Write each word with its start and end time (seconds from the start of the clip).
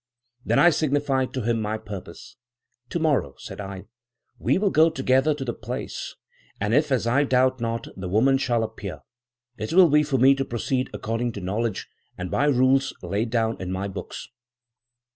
Then 0.43 0.57
I 0.57 0.71
signified 0.71 1.31
to 1.35 1.43
him 1.43 1.61
my 1.61 1.77
purpose. 1.77 2.35
'To 2.89 2.97
morrow,' 2.97 3.35
said 3.37 3.61
I, 3.61 3.85
'we 4.39 4.57
will 4.57 4.71
go 4.71 4.89
together 4.89 5.35
to 5.35 5.45
the 5.45 5.53
place; 5.53 6.15
and 6.59 6.73
if, 6.73 6.91
as 6.91 7.05
I 7.05 7.23
doubt 7.23 7.61
not, 7.61 7.85
the 7.95 8.09
woman 8.09 8.39
shall 8.39 8.63
appear, 8.63 9.01
it 9.59 9.73
will 9.73 9.89
be 9.89 10.01
for 10.01 10.17
me 10.17 10.33
to 10.33 10.43
proceed 10.43 10.89
according 10.91 11.33
to 11.33 11.39
knowledge, 11.41 11.87
and 12.17 12.31
by 12.31 12.45
rules 12.45 12.95
laid 13.03 13.29
down 13.29 13.61
in 13.61 13.71
my 13.71 13.87
books.'" 13.87 14.27